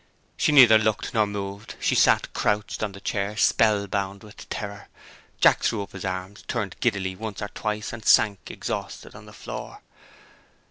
[0.35, 4.87] She neither looked nor moved she sat crouched on the chair, spellbound with terror.
[5.39, 9.31] Jack threw up his arms, turned giddily once or twice, and sank exhausted on the
[9.31, 9.83] floor.